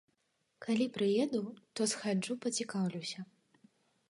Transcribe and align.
Калі 0.65 0.87
прыеду, 0.95 1.41
то 1.77 1.81
схаджу 1.93 2.33
пацікаўлюся. 2.47 3.19